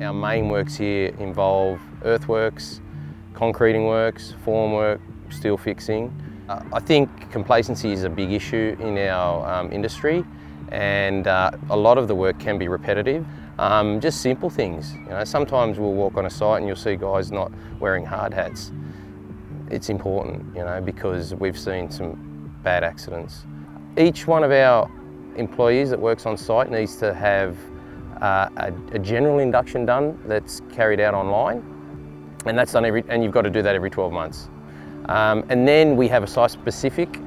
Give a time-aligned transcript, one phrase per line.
[0.00, 2.80] Our main works here involve earthworks,
[3.34, 6.12] concreting works, formwork, steel fixing.
[6.48, 10.24] Uh, I think complacency is a big issue in our um, industry
[10.70, 13.26] and uh, a lot of the work can be repetitive.
[13.58, 14.94] Um, just simple things.
[14.94, 18.32] You know, sometimes we'll walk on a site and you'll see guys not wearing hard
[18.32, 18.70] hats.
[19.68, 23.46] It's important, you know, because we've seen some bad accidents.
[23.96, 24.88] Each one of our
[25.34, 27.56] employees that works on site needs to have
[28.20, 31.62] uh, a, a, general induction done that's carried out online,
[32.46, 34.48] and that's done every, and you've got to do that every 12 months.
[35.06, 37.20] Um, and then we have a site-specific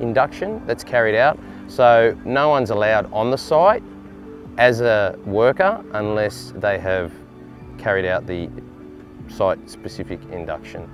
[0.00, 3.82] induction that's carried out, so no one's allowed on the site
[4.58, 7.12] as a worker unless they have
[7.78, 8.48] carried out the
[9.28, 10.88] site-specific induction.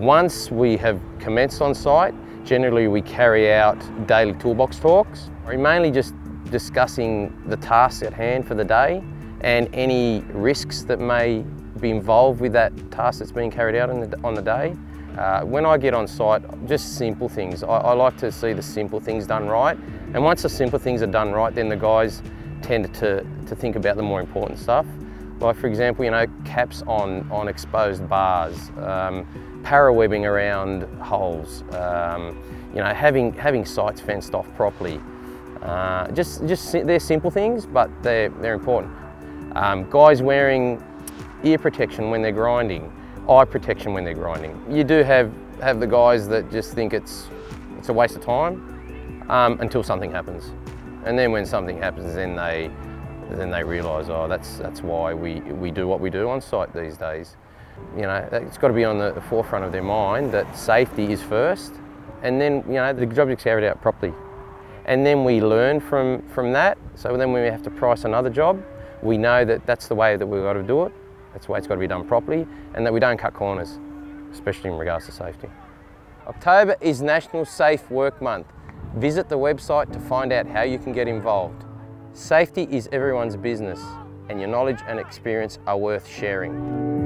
[0.00, 2.14] Once we have commenced on site,
[2.44, 5.30] generally we carry out daily toolbox talks.
[5.44, 6.14] We're mainly just
[6.52, 9.02] discussing the tasks at hand for the day
[9.40, 11.44] and any risks that may
[11.80, 14.76] be involved with that task that's being carried out the, on the day.
[15.18, 17.62] Uh, when I get on site, just simple things.
[17.62, 19.76] I, I, like to see the simple things done right.
[20.14, 22.22] And once the simple things are done right, then the guys
[22.62, 24.86] tend to, to think about the more important stuff.
[25.40, 29.26] Like for example, you know, caps on, on exposed bars, um,
[29.64, 35.00] para webbing around holes, um, you know, having, having sites fenced off properly.
[35.62, 38.92] Uh, just, just they're simple things, but they're, they're important.
[39.54, 40.82] Um, guys wearing
[41.44, 42.92] ear protection when they're grinding,
[43.28, 44.60] eye protection when they're grinding.
[44.68, 47.28] You do have, have the guys that just think it's,
[47.78, 50.52] it's a waste of time um, until something happens.
[51.04, 52.70] And then when something happens, then they,
[53.30, 56.74] then they realise, oh, that's, that's why we, we do what we do on site
[56.74, 57.36] these days.
[57.96, 61.22] You know, it's got to be on the forefront of their mind that safety is
[61.22, 61.74] first,
[62.22, 64.12] and then, you know, the job is carried out properly.
[64.84, 68.30] And then we learn from, from that, so then when we have to price another
[68.30, 68.62] job,
[69.02, 70.92] we know that that's the way that we've got to do it,
[71.32, 73.78] that's the way it's got to be done properly, and that we don't cut corners,
[74.32, 75.48] especially in regards to safety.
[76.26, 78.46] October is National Safe Work Month.
[78.96, 81.64] Visit the website to find out how you can get involved.
[82.12, 83.80] Safety is everyone's business,
[84.28, 87.01] and your knowledge and experience are worth sharing.